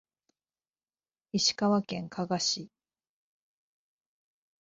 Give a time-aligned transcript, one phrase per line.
[1.31, 2.71] 石川県加賀市